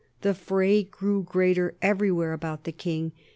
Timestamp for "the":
0.21-0.33, 2.63-2.71